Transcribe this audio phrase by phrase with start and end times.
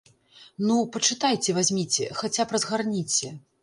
[0.69, 3.27] Ну, пачытайце вазьміце, хаця б разгарніце!